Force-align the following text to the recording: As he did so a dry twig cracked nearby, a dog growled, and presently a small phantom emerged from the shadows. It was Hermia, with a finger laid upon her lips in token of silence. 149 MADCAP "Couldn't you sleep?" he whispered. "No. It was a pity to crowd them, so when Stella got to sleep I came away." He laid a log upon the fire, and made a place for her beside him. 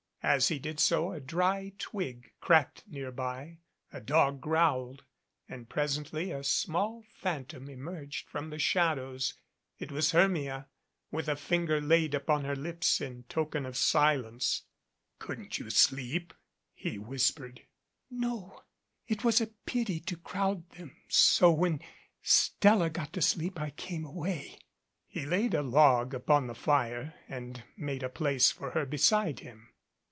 As 0.23 0.49
he 0.49 0.59
did 0.59 0.79
so 0.79 1.13
a 1.13 1.19
dry 1.19 1.73
twig 1.79 2.31
cracked 2.39 2.83
nearby, 2.87 3.57
a 3.91 3.99
dog 3.99 4.39
growled, 4.39 5.03
and 5.49 5.67
presently 5.67 6.29
a 6.29 6.43
small 6.43 7.03
phantom 7.09 7.67
emerged 7.71 8.29
from 8.29 8.51
the 8.51 8.59
shadows. 8.59 9.33
It 9.79 9.91
was 9.91 10.11
Hermia, 10.11 10.67
with 11.09 11.27
a 11.27 11.35
finger 11.35 11.81
laid 11.81 12.13
upon 12.13 12.43
her 12.45 12.55
lips 12.55 13.01
in 13.01 13.23
token 13.23 13.65
of 13.65 13.75
silence. 13.75 14.61
149 15.21 15.27
MADCAP 15.27 15.27
"Couldn't 15.27 15.59
you 15.65 15.69
sleep?" 15.75 16.33
he 16.75 16.99
whispered. 16.99 17.63
"No. 18.11 18.61
It 19.07 19.23
was 19.23 19.41
a 19.41 19.47
pity 19.65 19.99
to 20.01 20.17
crowd 20.17 20.69
them, 20.69 20.97
so 21.07 21.49
when 21.51 21.81
Stella 22.21 22.91
got 22.91 23.11
to 23.13 23.23
sleep 23.23 23.59
I 23.59 23.71
came 23.71 24.05
away." 24.05 24.59
He 25.07 25.25
laid 25.25 25.55
a 25.55 25.63
log 25.63 26.13
upon 26.13 26.45
the 26.45 26.53
fire, 26.53 27.15
and 27.27 27.63
made 27.75 28.03
a 28.03 28.07
place 28.07 28.51
for 28.51 28.71
her 28.71 28.85
beside 28.85 29.39
him. 29.39 29.69